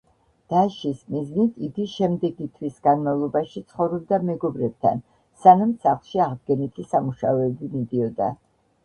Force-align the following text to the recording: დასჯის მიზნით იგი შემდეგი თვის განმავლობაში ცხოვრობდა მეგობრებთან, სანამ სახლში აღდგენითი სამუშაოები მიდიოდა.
დასჯის 0.51 1.01
მიზნით 1.15 1.57
იგი 1.65 1.83
შემდეგი 1.91 2.47
თვის 2.55 2.79
განმავლობაში 2.87 3.63
ცხოვრობდა 3.73 4.19
მეგობრებთან, 4.31 5.03
სანამ 5.43 5.75
სახლში 5.85 6.23
აღდგენითი 6.27 6.87
სამუშაოები 6.95 7.71
მიდიოდა. 7.77 8.31